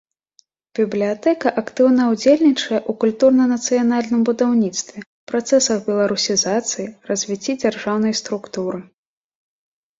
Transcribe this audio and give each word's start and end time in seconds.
Бібліятэка 0.77 1.47
актыўна 1.61 2.03
ўдзельнічае 2.13 2.77
ў 2.77 2.91
культурна-нацыянальным 3.03 4.21
будаўніцтве, 4.31 4.97
працэсах 5.35 5.77
беларусізацыі, 5.93 6.89
развіцці 7.13 7.51
дзяржаўнай 7.63 8.13
структуры. 8.25 8.79